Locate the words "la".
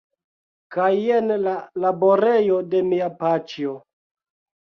1.47-1.53